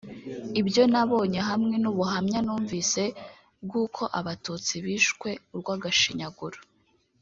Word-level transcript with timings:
Ibyo 0.61 0.83
nabonye 0.91 1.39
hamwe 1.49 1.75
n’ubuhamya 1.83 2.39
numvise 2.45 3.03
bw’uko 3.63 4.01
Abatutsi 4.19 4.73
bishwe 4.85 5.29
urw’agashinyaguro 5.53 6.57